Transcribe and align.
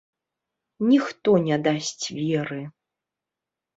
Ніхто 0.91 1.29
не 1.49 1.57
дасць 1.67 2.05
веры. 2.23 2.61